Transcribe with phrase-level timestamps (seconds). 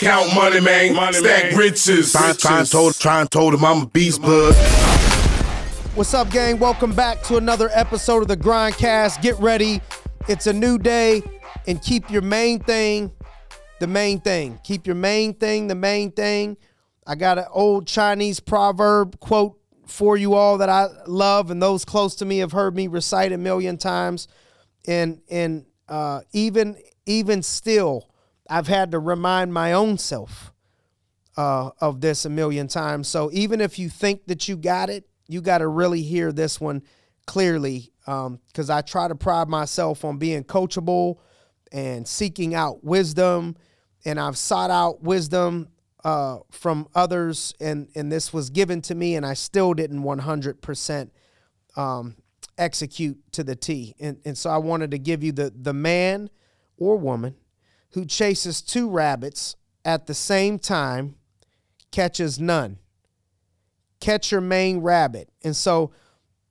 [0.00, 0.94] Count money, man.
[0.94, 1.56] Money, Stack man.
[1.58, 2.12] riches.
[2.12, 4.54] Trying try told, try told him I'm a beast bud.
[5.94, 6.58] What's up, gang?
[6.58, 9.20] Welcome back to another episode of the Grindcast.
[9.20, 9.82] Get ready.
[10.26, 11.22] It's a new day,
[11.66, 13.12] and keep your main thing
[13.80, 14.58] the main thing.
[14.64, 16.56] Keep your main thing the main thing.
[17.06, 21.84] I got an old Chinese proverb quote for you all that I love, and those
[21.84, 24.28] close to me have heard me recite a million times.
[24.86, 28.09] And and uh, even even still,
[28.50, 30.52] I've had to remind my own self
[31.36, 33.06] uh, of this a million times.
[33.06, 36.60] So even if you think that you got it, you got to really hear this
[36.60, 36.82] one
[37.26, 41.18] clearly because um, I try to pride myself on being coachable
[41.70, 43.56] and seeking out wisdom.
[44.04, 45.68] And I've sought out wisdom
[46.02, 51.10] uh, from others, and, and this was given to me, and I still didn't 100%
[51.76, 52.16] um,
[52.58, 53.94] execute to the T.
[54.00, 56.30] And, and so I wanted to give you the, the man
[56.78, 57.34] or woman
[57.90, 61.16] who chases two rabbits at the same time
[61.90, 62.78] catches none.
[64.00, 65.28] Catch your main rabbit.
[65.42, 65.92] And so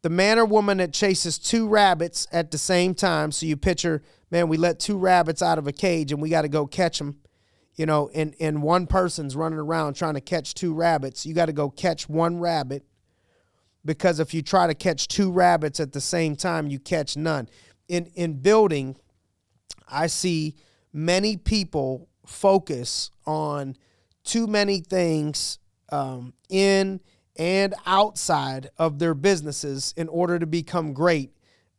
[0.02, 4.04] the man or woman that chases two rabbits at the same time, so you picture,
[4.32, 7.00] man, we let two rabbits out of a cage and we got to go catch
[7.00, 7.20] them.
[7.76, 11.26] You know, and, and one person's running around trying to catch two rabbits.
[11.26, 12.84] You got to go catch one rabbit
[13.86, 17.48] because if you try to catch two rabbits at the same time, you catch none.
[17.88, 18.98] In in building,
[19.88, 20.58] I see
[20.94, 23.76] many people focus on
[24.23, 25.59] too many things
[25.92, 27.00] um, in
[27.38, 31.32] and outside of their businesses in order to become great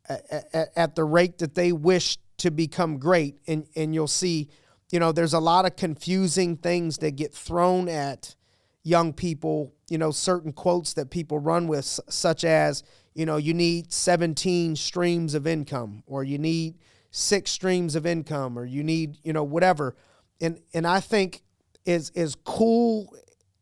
[0.09, 3.35] at, at, the rate that they wish to become great.
[3.47, 4.49] And, and you'll see,
[4.91, 8.35] you know, there's a lot of confusing things that get thrown at
[8.83, 13.53] young people, you know, certain quotes that people run with, such as, you know, you
[13.53, 16.75] need 17 streams of income or you need
[17.11, 19.95] six streams of income or you need you know whatever.
[20.39, 21.43] And and i think
[21.85, 23.15] is as cool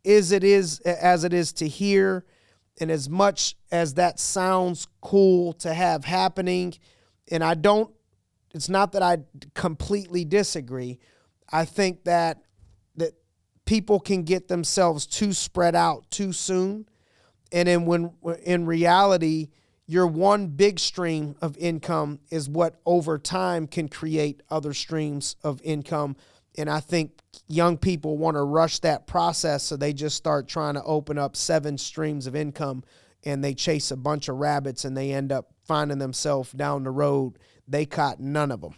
[0.06, 2.26] as it is as it is to hear
[2.80, 6.74] and as much as that sounds cool to have happening
[7.30, 7.92] and i don't
[8.54, 9.18] it's not that i
[9.54, 11.00] completely disagree.
[11.52, 12.42] I think that
[12.96, 13.14] that
[13.66, 16.88] people can get themselves too spread out too soon.
[17.52, 18.12] And then when
[18.44, 19.50] in reality
[19.90, 25.60] your one big stream of income is what over time can create other streams of
[25.64, 26.16] income.
[26.60, 30.76] And I think young people want to rush that process, so they just start trying
[30.76, 32.84] to open up seven streams of income
[33.24, 36.92] and they chase a bunch of rabbits and they end up finding themselves down the
[36.92, 37.40] road.
[37.68, 38.76] They caught none of them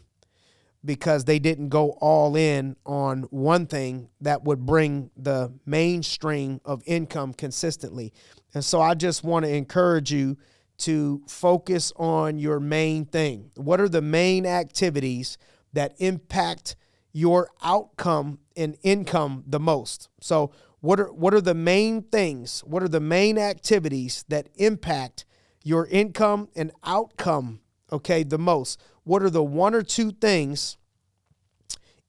[0.86, 6.82] because they didn't go all in on one thing that would bring the mainstream of
[6.86, 8.14] income consistently.
[8.54, 10.38] And so I just want to encourage you
[10.82, 13.52] to focus on your main thing.
[13.56, 15.38] What are the main activities
[15.74, 16.76] that impact
[17.14, 20.10] your outcome and income the most?
[20.20, 22.62] So, what are what are the main things?
[22.66, 25.26] What are the main activities that impact
[25.64, 28.82] your income and outcome, okay, the most?
[29.04, 30.78] What are the one or two things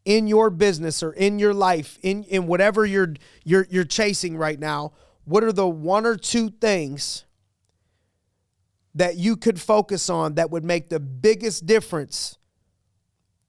[0.05, 4.59] in your business or in your life, in in whatever you're you're you're chasing right
[4.59, 4.93] now?
[5.25, 7.27] What are the one or two things
[8.95, 12.39] that you could focus on that would make the biggest difference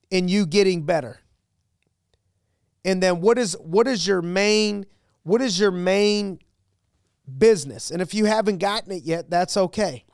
[0.10, 1.20] in you getting better?
[2.86, 4.86] And then what is what is your main
[5.24, 6.40] what is your main
[7.38, 7.92] business?
[7.92, 10.06] And if you haven't gotten it yet, that's okay.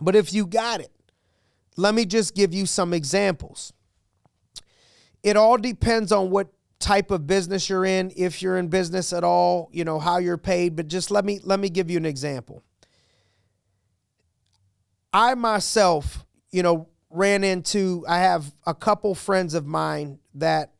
[0.00, 0.92] But if you got it,
[1.76, 3.72] let me just give you some examples.
[5.22, 6.48] It all depends on what
[6.78, 10.38] type of business you're in, if you're in business at all, you know, how you're
[10.38, 12.62] paid, but just let me let me give you an example.
[15.16, 20.74] I myself, you know, ran into, I have a couple friends of mine that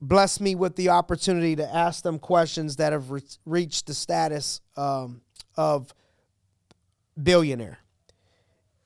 [0.00, 4.60] blessed me with the opportunity to ask them questions that have re- reached the status
[4.76, 5.22] um,
[5.56, 5.92] of
[7.20, 7.78] billionaire.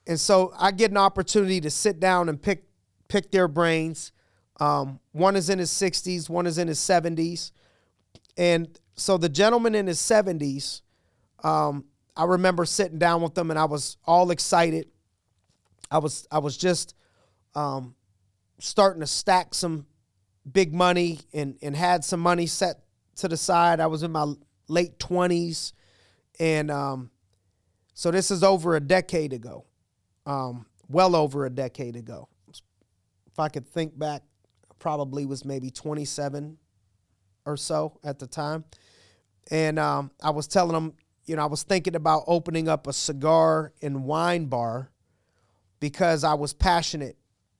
[0.06, 2.64] And so I get an opportunity to sit down and pick
[3.08, 4.12] pick their brains.
[4.58, 7.50] Um, one is in his 60s, one is in his 70s.
[8.38, 10.80] And so the gentleman in his 70s,
[11.44, 11.84] um,
[12.16, 14.88] I remember sitting down with them and I was all excited.
[15.90, 16.94] I was I was just
[17.54, 17.94] um,
[18.58, 19.86] starting to stack some
[20.50, 22.82] big money and and had some money set
[23.16, 23.80] to the side.
[23.80, 24.32] I was in my
[24.68, 25.72] late twenties,
[26.40, 27.10] and um,
[27.94, 29.64] so this is over a decade ago,
[30.26, 32.28] um, well over a decade ago.
[33.26, 34.22] If I could think back,
[34.78, 36.58] probably was maybe twenty seven
[37.44, 38.64] or so at the time,
[39.50, 40.94] and um, I was telling them,
[41.24, 44.90] you know, I was thinking about opening up a cigar and wine bar
[45.80, 47.16] because I was passionate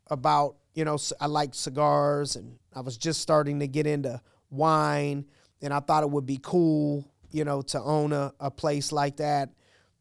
[0.09, 4.21] about you know, I like cigars and I was just starting to get into
[4.51, 5.27] wine
[5.61, 9.17] and I thought it would be cool, you know, to own a, a place like
[9.19, 9.51] that.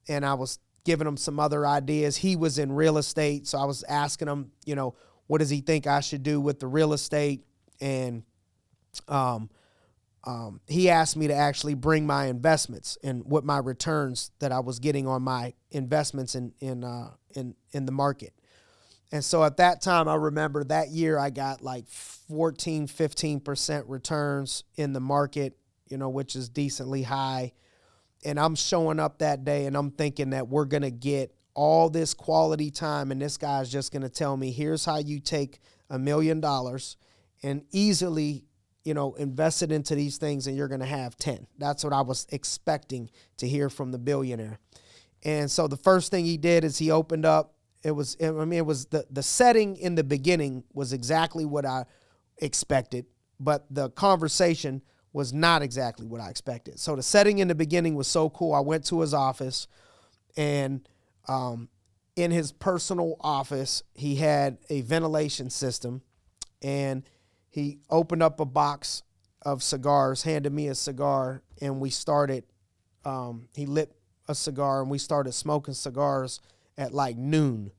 [0.07, 2.17] And I was giving him some other ideas.
[2.17, 4.95] He was in real estate, so I was asking him, you know,
[5.27, 7.45] what does he think I should do with the real estate?
[7.79, 8.23] And
[9.07, 9.49] um,
[10.23, 14.59] um, he asked me to actually bring my investments and what my returns that I
[14.59, 18.33] was getting on my investments in in uh, in in the market.
[19.11, 24.63] And so at that time, I remember that year I got like 14, 15% returns
[24.75, 25.57] in the market,
[25.89, 27.51] you know, which is decently high.
[28.23, 31.89] And I'm showing up that day and I'm thinking that we're going to get all
[31.89, 33.11] this quality time.
[33.11, 35.59] And this guy's just going to tell me, here's how you take
[35.89, 36.95] a million dollars
[37.43, 38.45] and easily,
[38.83, 41.47] you know, invested into these things and you're going to have 10.
[41.57, 44.59] That's what I was expecting to hear from the billionaire.
[45.23, 48.53] And so the first thing he did is he opened up it was I mean
[48.53, 51.85] it was the the setting in the beginning was exactly what I
[52.37, 53.05] expected,
[53.39, 54.81] but the conversation
[55.13, 56.79] was not exactly what I expected.
[56.79, 58.53] So the setting in the beginning was so cool.
[58.53, 59.67] I went to his office,
[60.37, 60.87] and
[61.27, 61.69] um,
[62.15, 66.01] in his personal office, he had a ventilation system,
[66.61, 67.03] and
[67.51, 69.03] he opened up a box
[69.43, 72.45] of cigars, handed me a cigar, and we started.
[73.05, 73.91] Um, he lit
[74.27, 76.39] a cigar, and we started smoking cigars
[76.77, 77.71] at like noon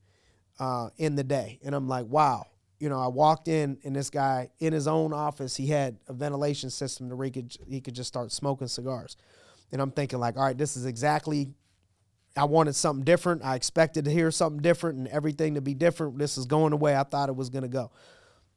[0.59, 1.59] uh, in the day.
[1.63, 2.45] And I'm like, wow.
[2.79, 6.13] You know, I walked in and this guy in his own office, he had a
[6.13, 9.15] ventilation system to where he could, he could just start smoking cigars.
[9.71, 11.53] And I'm thinking like, all right, this is exactly
[12.35, 13.43] I wanted something different.
[13.43, 16.17] I expected to hear something different and everything to be different.
[16.17, 17.91] This is going the way I thought it was going to go.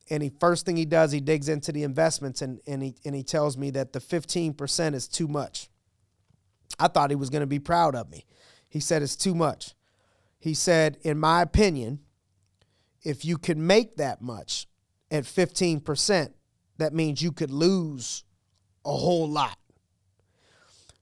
[0.08, 3.14] And he first thing he does, he digs into the investments and, and he and
[3.14, 5.68] he tells me that the 15% is too much.
[6.78, 8.24] I thought he was going to be proud of me.
[8.68, 9.74] He said it's too much.
[10.38, 12.00] He said, in my opinion,
[13.02, 14.66] if you could make that much
[15.10, 16.32] at 15%,
[16.78, 18.24] that means you could lose
[18.84, 19.58] a whole lot.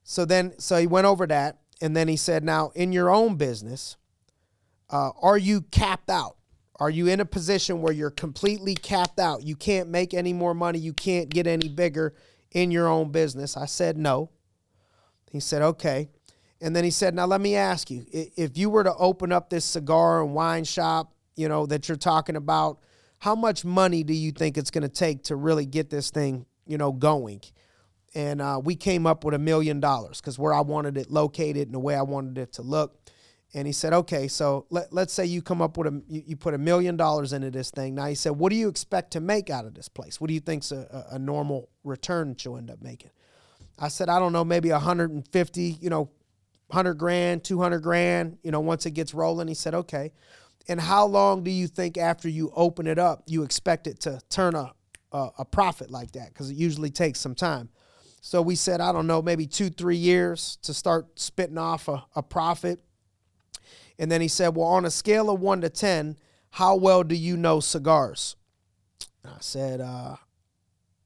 [0.04, 3.36] So then, so he went over that, and then he said, now in your own
[3.36, 3.96] business,
[4.90, 6.36] uh, are you capped out?
[6.80, 9.42] Are you in a position where you're completely capped out?
[9.44, 10.78] You can't make any more money.
[10.78, 12.14] You can't get any bigger
[12.50, 13.56] in your own business.
[13.56, 14.30] I said, no.
[15.30, 16.08] He said, okay.
[16.64, 19.50] And then he said, Now let me ask you if you were to open up
[19.50, 22.78] this cigar and wine shop, you know, that you're talking about,
[23.18, 26.46] how much money do you think it's going to take to really get this thing,
[26.66, 27.42] you know, going?
[28.14, 31.68] And uh, we came up with a million dollars because where I wanted it located
[31.68, 32.96] and the way I wanted it to look.
[33.54, 36.36] And he said, okay, so let, let's say you come up with a, you, you
[36.36, 37.94] put a million dollars into this thing.
[37.94, 40.20] Now he said, what do you expect to make out of this place?
[40.20, 43.10] What do you think's a, a normal return that you'll end up making?
[43.78, 46.10] I said, I don't know, maybe 150, you know,
[46.68, 49.48] 100 grand, 200 grand, you know, once it gets rolling.
[49.48, 50.12] He said, okay.
[50.68, 54.20] And how long do you think after you open it up, you expect it to
[54.30, 54.72] turn a,
[55.12, 56.28] a, a profit like that?
[56.28, 57.68] Because it usually takes some time.
[58.20, 62.04] So we said, I don't know, maybe two, three years to start spitting off a,
[62.16, 62.80] a profit.
[63.98, 66.16] And then he said, well, on a scale of one to 10,
[66.50, 68.36] how well do you know cigars?
[69.24, 70.16] I said, uh,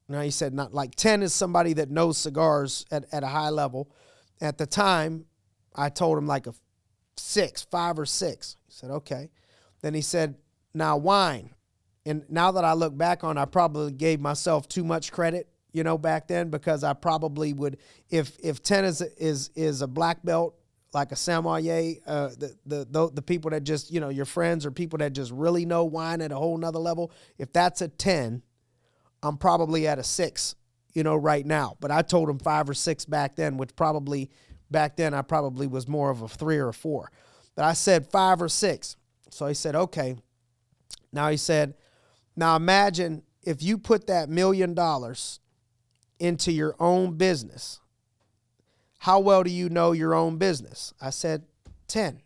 [0.07, 3.49] no, he said, not like 10 is somebody that knows cigars at, at a high
[3.49, 3.91] level.
[4.41, 5.25] At the time,
[5.75, 6.53] I told him like a
[7.15, 8.57] six, five or six.
[8.67, 9.29] He said, okay.
[9.81, 10.35] Then he said,
[10.73, 11.51] now wine.
[12.05, 15.83] And now that I look back on, I probably gave myself too much credit, you
[15.83, 17.77] know, back then because I probably would,
[18.09, 20.55] if if ten is is is a black belt
[20.93, 24.65] like a sommelier, uh, the, the the the people that just you know your friends
[24.65, 27.11] or people that just really know wine at a whole nother level.
[27.37, 28.41] If that's a ten,
[29.21, 30.55] I'm probably at a six,
[30.93, 31.77] you know, right now.
[31.79, 34.31] But I told him five or six back then, which probably
[34.71, 37.11] Back then, I probably was more of a three or a four.
[37.55, 38.95] But I said five or six.
[39.29, 40.15] So he said, okay.
[41.11, 41.73] Now he said,
[42.35, 45.39] now imagine if you put that million dollars
[46.19, 47.79] into your own business,
[48.99, 50.93] how well do you know your own business?
[51.01, 51.43] I said,
[51.87, 52.21] 10.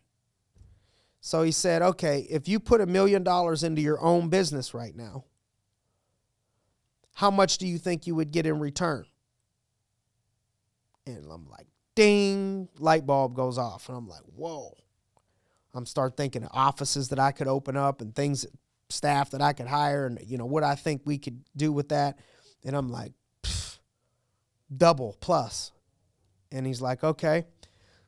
[1.20, 4.94] So he said, okay, if you put a million dollars into your own business right
[4.94, 5.24] now,
[7.14, 9.06] how much do you think you would get in return?
[11.06, 13.88] And I'm like, ding, light bulb goes off.
[13.88, 14.76] And I'm like, whoa.
[15.74, 18.46] I'm start thinking of offices that I could open up and things,
[18.90, 21.88] staff that I could hire, and you know what I think we could do with
[21.88, 22.18] that.
[22.64, 23.12] And I'm like,
[24.76, 25.72] double plus.
[26.54, 27.44] And he's like, okay.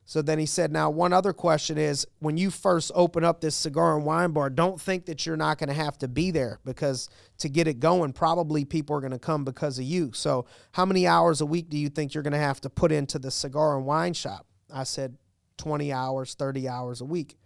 [0.08, 3.56] So then he said, Now, one other question is when you first open up this
[3.56, 6.60] cigar and wine bar, don't think that you're not going to have to be there
[6.64, 10.12] because to get it going, probably people are going to come because of you.
[10.14, 12.92] So, how many hours a week do you think you're going to have to put
[12.92, 14.46] into the cigar and wine shop?
[14.72, 15.16] I said,
[15.56, 17.36] 20 hours, 30 hours a week.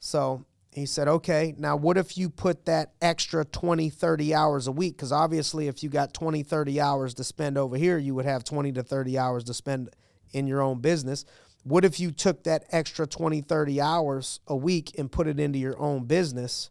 [0.00, 4.72] So He said, okay, now what if you put that extra 20, 30 hours a
[4.72, 4.96] week?
[4.96, 8.44] Because obviously, if you got 20, 30 hours to spend over here, you would have
[8.44, 9.90] 20 to 30 hours to spend
[10.32, 11.24] in your own business.
[11.64, 15.58] What if you took that extra 20, 30 hours a week and put it into
[15.58, 16.70] your own business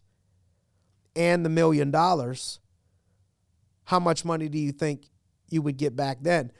[1.16, 2.60] and the million dollars?
[3.86, 5.10] How much money do you think
[5.50, 6.52] you would get back then?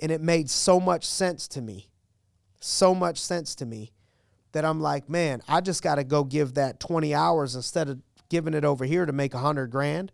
[0.00, 1.88] And it made so much sense to me,
[2.60, 3.92] so much sense to me
[4.52, 8.00] that I'm like, man, I just got to go give that 20 hours instead of
[8.28, 10.12] giving it over here to make a hundred grand.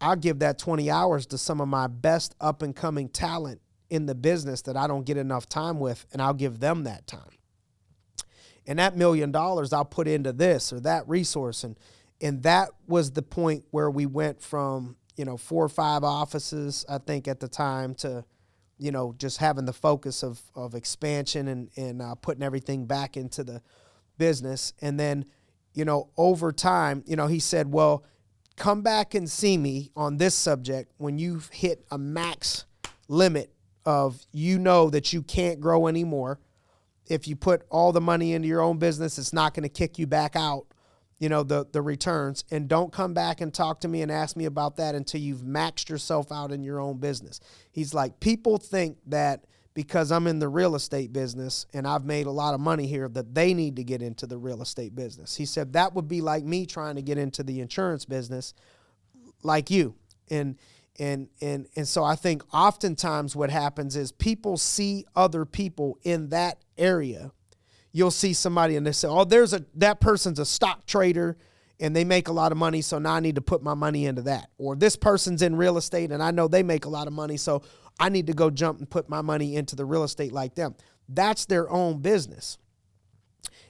[0.00, 4.06] I'll give that 20 hours to some of my best up and coming talent in
[4.06, 7.30] the business that I don't get enough time with, and I'll give them that time.
[8.66, 11.64] And that million dollars I'll put into this or that resource.
[11.64, 11.78] And
[12.20, 16.84] and that was the point where we went from, you know, four or five offices,
[16.88, 18.24] I think at the time, to
[18.78, 23.16] you know, just having the focus of of expansion and and uh, putting everything back
[23.16, 23.62] into the
[24.18, 24.72] business.
[24.80, 25.24] And then,
[25.72, 28.04] you know, over time, you know, he said, "Well,
[28.56, 32.66] come back and see me on this subject when you've hit a max
[33.08, 33.52] limit
[33.88, 36.38] of you know that you can't grow anymore.
[37.06, 39.98] If you put all the money into your own business, it's not going to kick
[39.98, 40.66] you back out."
[41.18, 44.36] you know the the returns and don't come back and talk to me and ask
[44.36, 47.40] me about that until you've maxed yourself out in your own business.
[47.72, 52.26] He's like people think that because I'm in the real estate business and I've made
[52.26, 55.36] a lot of money here that they need to get into the real estate business.
[55.36, 58.54] He said that would be like me trying to get into the insurance business
[59.42, 59.94] like you.
[60.30, 60.56] And
[60.98, 66.30] and and and so I think oftentimes what happens is people see other people in
[66.30, 67.32] that area
[67.92, 71.36] you'll see somebody and they say, "Oh, there's a that person's a stock trader
[71.80, 74.06] and they make a lot of money, so now I need to put my money
[74.06, 77.06] into that." Or this person's in real estate and I know they make a lot
[77.06, 77.62] of money, so
[77.98, 80.74] I need to go jump and put my money into the real estate like them.
[81.08, 82.58] That's their own business.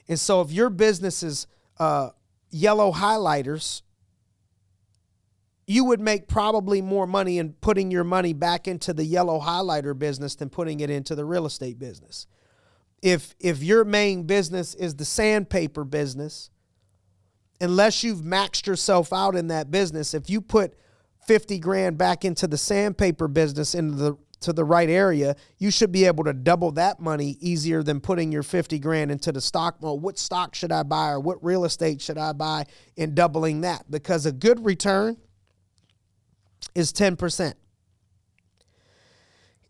[0.09, 1.47] And so if your business is
[1.79, 2.11] uh,
[2.51, 3.83] yellow highlighters,
[5.69, 9.97] you would make probably more money in putting your money back into the yellow highlighter
[9.97, 12.27] business than putting it into the real estate business
[13.03, 16.51] if if your main business is the sandpaper business,
[17.61, 20.75] unless you've maxed yourself out in that business, if you put
[21.27, 25.91] 50 grand back into the sandpaper business into the to the right area, you should
[25.91, 29.77] be able to double that money easier than putting your 50 grand into the stock
[29.81, 33.63] Well, What stock should I buy or what real estate should I buy and doubling
[33.63, 33.91] that?
[33.91, 35.17] Because a good return
[36.79, 37.55] is 10%.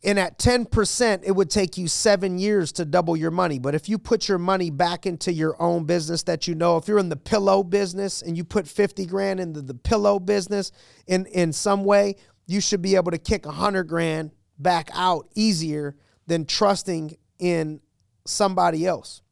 [0.04, 3.58] And at 10%, it would take you seven years to double your money.
[3.58, 6.86] But if you put your money back into your own business that you know, if
[6.86, 10.70] you're in the pillow business and you put 50 grand into the pillow business
[11.08, 12.14] in, in some way,
[12.46, 15.96] you should be able to kick 100 grand back out easier
[16.26, 17.80] than trusting in
[18.24, 19.22] somebody else.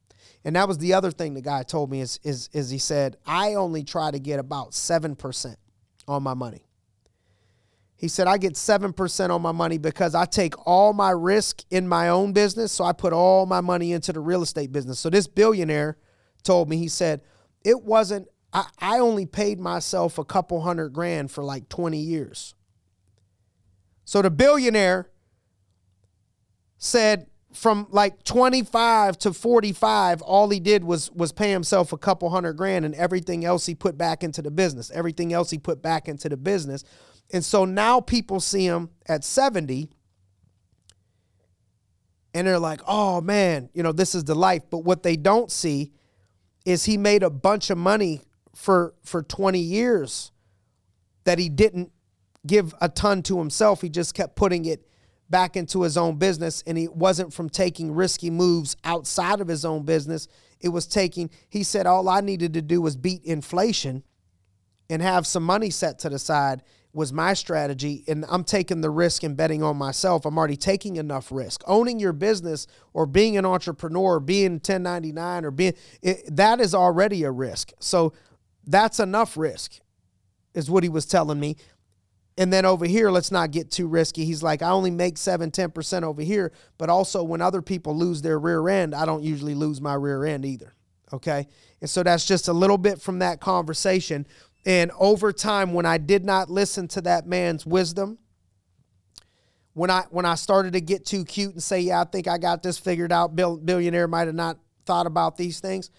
[0.44, 3.16] And that was the other thing the guy told me is, is, is he said,
[3.26, 5.56] I only try to get about 7%
[6.08, 6.65] on my money.
[7.96, 11.88] He said, I get 7% on my money because I take all my risk in
[11.88, 12.70] my own business.
[12.72, 15.00] So I put all my money into the real estate business.
[15.00, 15.96] So this billionaire
[16.42, 17.22] told me, he said,
[17.64, 22.54] it wasn't, I, I only paid myself a couple hundred grand for like 20 years.
[24.04, 25.10] So the billionaire
[26.76, 32.28] said, from like 25 to 45 all he did was was pay himself a couple
[32.28, 35.80] hundred grand and everything else he put back into the business everything else he put
[35.80, 36.84] back into the business
[37.32, 39.90] and so now people see him at 70
[42.34, 44.62] and they're like, oh man, you know, this is the life.
[44.70, 45.92] But what they don't see
[46.64, 48.22] is he made a bunch of money
[48.54, 50.32] for for 20 years
[51.24, 51.92] that he didn't
[52.46, 53.80] give a ton to himself.
[53.80, 54.86] He just kept putting it
[55.28, 59.64] back into his own business and he wasn't from taking risky moves outside of his
[59.64, 60.28] own business.
[60.60, 64.04] It was taking, he said, all I needed to do was beat inflation
[64.88, 66.62] and have some money set to the side
[66.96, 70.24] was my strategy and I'm taking the risk and betting on myself.
[70.24, 71.62] I'm already taking enough risk.
[71.66, 77.24] Owning your business or being an entrepreneur being 1099 or being it, that is already
[77.24, 77.72] a risk.
[77.80, 78.14] So
[78.66, 79.78] that's enough risk
[80.54, 81.56] is what he was telling me.
[82.38, 84.24] And then over here, let's not get too risky.
[84.24, 88.22] He's like, I only make 7, 10% over here, but also when other people lose
[88.22, 90.72] their rear end, I don't usually lose my rear end either.
[91.12, 91.46] Okay.
[91.82, 94.26] And so that's just a little bit from that conversation.
[94.66, 98.18] And over time, when I did not listen to that man's wisdom,
[99.74, 102.36] when I when I started to get too cute and say, "Yeah, I think I
[102.36, 105.90] got this figured out," Bill, billionaire might have not thought about these things.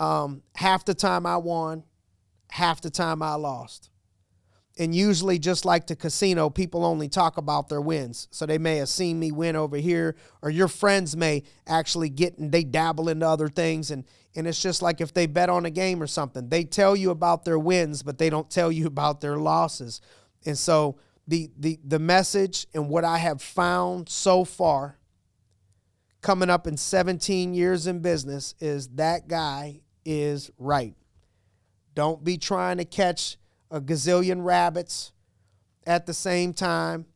[0.00, 1.84] Um, half the time I won,
[2.48, 3.90] half the time I lost.
[4.78, 8.26] And usually, just like the casino, people only talk about their wins.
[8.30, 12.38] So they may have seen me win over here, or your friends may actually get
[12.38, 13.90] and they dabble into other things.
[13.90, 14.04] And,
[14.36, 17.10] and it's just like if they bet on a game or something, they tell you
[17.10, 20.00] about their wins, but they don't tell you about their losses.
[20.46, 20.96] And so,
[21.28, 24.98] the, the, the message and what I have found so far
[26.22, 30.94] coming up in 17 years in business is that guy is right.
[31.94, 33.36] Don't be trying to catch
[33.70, 35.12] a gazillion rabbits
[35.86, 37.06] at the same time.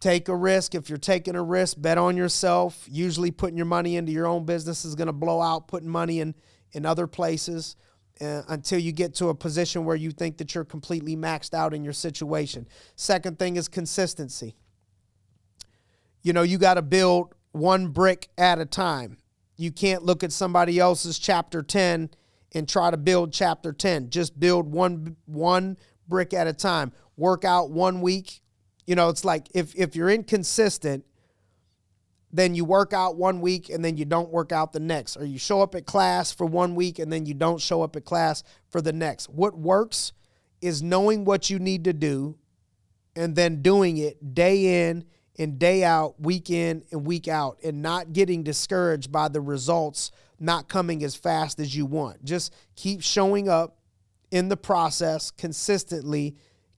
[0.00, 0.74] Take a risk.
[0.74, 2.86] If you're taking a risk, bet on yourself.
[2.90, 6.20] Usually, putting your money into your own business is going to blow out putting money
[6.20, 6.34] in,
[6.72, 7.76] in other places
[8.20, 11.74] uh, until you get to a position where you think that you're completely maxed out
[11.74, 12.66] in your situation.
[12.94, 14.56] Second thing is consistency.
[16.22, 19.18] You know, you got to build one brick at a time.
[19.56, 22.10] You can't look at somebody else's chapter 10
[22.54, 24.10] and try to build chapter 10.
[24.10, 26.92] Just build one one brick at a time.
[27.16, 28.40] Work out one week.
[28.86, 31.04] You know, it's like if if you're inconsistent,
[32.32, 35.16] then you work out one week and then you don't work out the next.
[35.16, 37.96] Or you show up at class for one week and then you don't show up
[37.96, 39.28] at class for the next.
[39.30, 40.12] What works
[40.60, 42.36] is knowing what you need to do
[43.14, 45.04] and then doing it day in
[45.38, 50.10] and day out, week in and week out, and not getting discouraged by the results
[50.38, 52.24] not coming as fast as you want.
[52.24, 53.78] Just keep showing up
[54.30, 56.36] in the process consistently.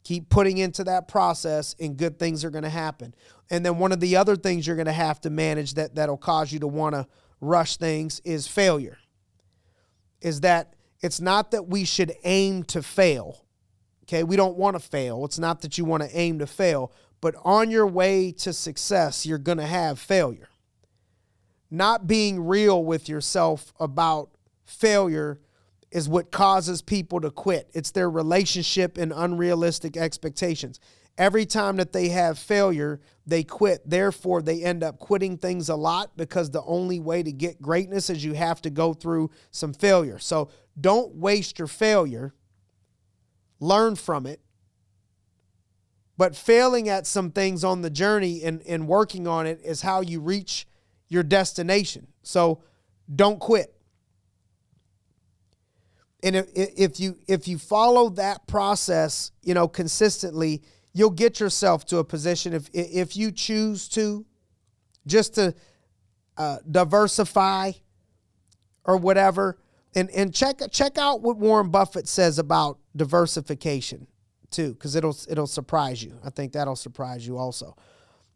[0.09, 3.15] Keep putting into that process, and good things are going to happen.
[3.51, 6.17] And then one of the other things you're going to have to manage that that'll
[6.17, 7.07] cause you to want to
[7.43, 8.97] rush things is failure.
[10.23, 13.45] Is that it's not that we should aim to fail.
[14.05, 15.27] Okay, we don't want to fail.
[15.27, 19.27] It's not that you want to aim to fail, but on your way to success,
[19.27, 20.49] you're going to have failure.
[21.71, 24.31] Not being real with yourself about
[24.65, 25.39] failure
[25.91, 27.71] is what causes people to quit.
[27.73, 30.81] It's their relationship and unrealistic expectations.
[31.17, 33.83] Every time that they have failure, they quit.
[33.89, 38.09] Therefore, they end up quitting things a lot because the only way to get greatness
[38.09, 40.19] is you have to go through some failure.
[40.19, 42.35] So don't waste your failure,
[43.59, 44.41] learn from it,
[46.17, 50.01] but failing at some things on the journey and, and working on it is how
[50.01, 50.67] you reach
[51.09, 52.09] your destination.
[52.23, 52.63] So
[53.13, 53.75] don't quit.
[56.23, 61.85] And if, if you if you follow that process, you know, consistently, you'll get yourself
[61.87, 64.27] to a position if if you choose to
[65.07, 65.55] just to
[66.37, 67.73] uh, diversify
[68.85, 69.59] or whatever.
[69.95, 74.07] And and check check out what Warren Buffett says about diversification
[74.51, 76.19] too, because it'll it'll surprise you.
[76.25, 77.77] I think that'll surprise you also.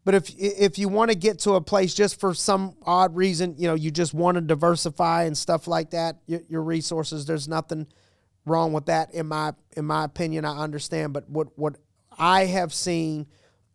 [0.05, 3.55] But if if you want to get to a place just for some odd reason,
[3.57, 7.25] you know, you just want to diversify and stuff like that, your, your resources.
[7.25, 7.87] There's nothing
[8.45, 10.43] wrong with that in my in my opinion.
[10.43, 11.77] I understand, but what what
[12.17, 13.27] I have seen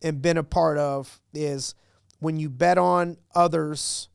[0.03, 1.75] and been a part of is
[2.21, 4.09] when you bet on others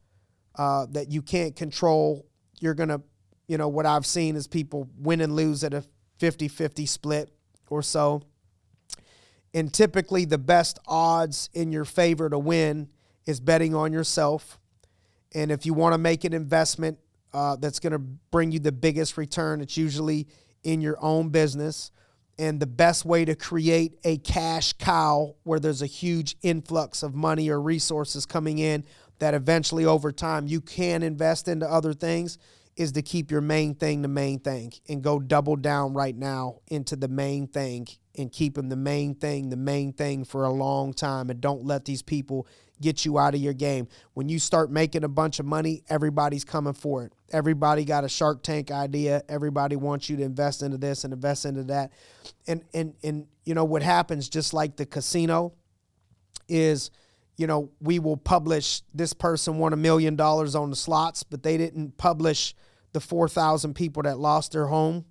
[0.56, 2.26] uh, that you can't control,
[2.60, 3.02] you're gonna,
[3.47, 5.84] you know, what I've seen is people win and lose at a
[6.19, 7.32] 50-50 split
[7.69, 8.21] or so.
[9.53, 12.89] And typically, the best odds in your favor to win
[13.25, 14.59] is betting on yourself.
[15.33, 16.97] And if you want to make an investment
[17.33, 20.27] uh, that's going to bring you the biggest return, it's usually
[20.63, 21.91] in your own business.
[22.39, 27.13] And the best way to create a cash cow where there's a huge influx of
[27.13, 28.85] money or resources coming in
[29.19, 32.39] that eventually over time you can invest into other things
[32.75, 36.59] is to keep your main thing the main thing and go double down right now
[36.67, 40.49] into the main thing and keep them the main thing the main thing for a
[40.51, 42.47] long time and don't let these people
[42.81, 43.88] get you out of your game.
[44.13, 47.13] When you start making a bunch of money everybody's coming for it.
[47.31, 49.23] Everybody got a shark tank idea.
[49.29, 51.91] Everybody wants you to invest into this and invest into that.
[52.47, 55.53] And and and you know what happens just like the casino
[56.47, 56.91] is
[57.38, 61.43] you know, we will publish this person won a million dollars on the slots, but
[61.43, 62.56] they didn't publish
[62.91, 65.06] the 4,000 people that lost their home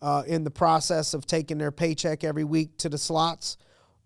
[0.00, 3.56] uh, in the process of taking their paycheck every week to the slots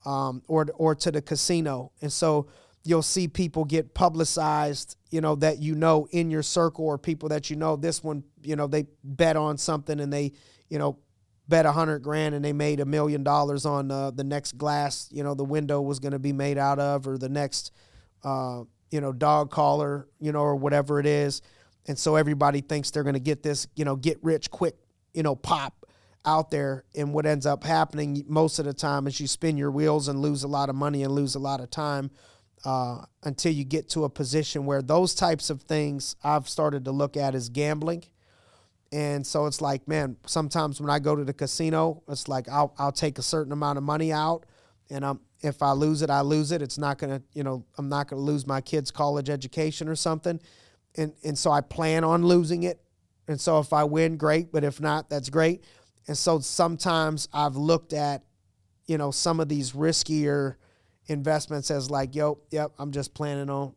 [0.07, 1.93] um, or, or to the casino.
[2.01, 2.49] And so
[2.85, 7.29] you'll see people get publicized, you know, that you know in your circle or people
[7.29, 7.77] that you know.
[7.77, 10.33] This one, you know, they bet on something and they,
[10.71, 10.99] you know,
[11.51, 15.09] bet a hundred grand and they made a million dollars on uh, the next glass,
[15.13, 17.73] you know, the window was going to be made out of, or the next,
[18.25, 21.43] uh, you know, dog collar, you know, or whatever it is.
[21.87, 24.77] And so everybody thinks they're going to get this, you know, get rich quick,
[25.13, 25.85] you know, pop
[26.25, 26.85] out there.
[26.95, 30.21] And what ends up happening most of the time is you spin your wheels and
[30.21, 32.11] lose a lot of money and lose a lot of time
[32.65, 36.93] uh, until you get to a position where those types of things I've started to
[36.93, 38.05] look at as gambling
[38.93, 42.75] And so it's like, man, sometimes when I go to the casino, it's like I'll
[42.79, 44.47] I'll take a certain amount of money out,
[44.91, 46.61] and um, if I lose it, I lose it.
[46.61, 50.41] It's not gonna, you know, I'm not gonna lose my kids' college education or something,
[50.97, 52.81] and and so I plan on losing it.
[53.29, 54.51] And so if I win, great.
[54.51, 55.63] But if not, that's great.
[56.09, 58.25] And so sometimes I've looked at,
[58.87, 60.57] you know, some of these riskier
[61.07, 63.75] investments as like, yo, yep, I'm just planning on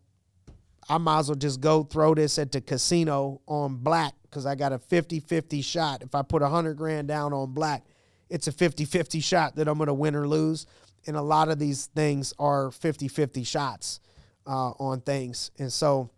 [0.89, 4.55] I might as well just go throw this at the casino on black because I
[4.55, 6.01] got a 50 50 shot.
[6.01, 7.85] If I put a 100 grand down on black,
[8.29, 10.65] it's a 50 50 shot that I'm going to win or lose.
[11.05, 13.99] And a lot of these things are 50 50 shots
[14.47, 15.51] uh, on things.
[15.59, 16.09] And so,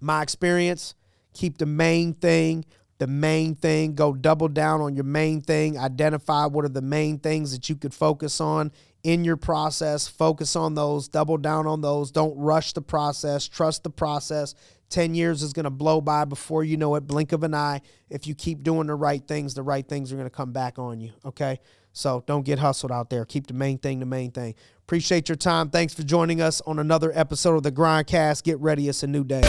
[0.00, 0.94] my experience
[1.32, 2.64] keep the main thing
[2.98, 3.94] the main thing.
[3.94, 5.78] Go double down on your main thing.
[5.78, 8.72] Identify what are the main things that you could focus on
[9.04, 10.08] in your process.
[10.08, 12.10] Focus on those, double down on those.
[12.10, 14.54] Don't rush the process, trust the process.
[14.90, 17.80] 10 years is going to blow by before you know it, blink of an eye.
[18.08, 20.78] If you keep doing the right things, the right things are going to come back
[20.78, 21.12] on you.
[21.24, 21.60] Okay.
[21.92, 23.24] So don't get hustled out there.
[23.24, 24.54] Keep the main thing the main thing.
[24.82, 25.70] Appreciate your time.
[25.70, 28.44] Thanks for joining us on another episode of the Grindcast.
[28.44, 28.88] Get ready.
[28.88, 29.42] It's a new day.